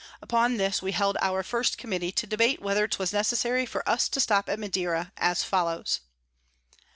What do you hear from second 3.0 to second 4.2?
necessary for us to